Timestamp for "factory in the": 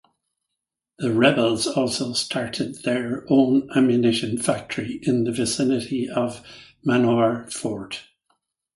4.39-5.31